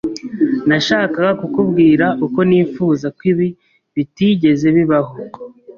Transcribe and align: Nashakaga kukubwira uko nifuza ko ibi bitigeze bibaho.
Nashakaga 0.67 1.31
kukubwira 1.39 2.05
uko 2.25 2.39
nifuza 2.49 3.07
ko 3.17 3.21
ibi 3.31 3.47
bitigeze 3.95 4.67
bibaho. 4.75 5.13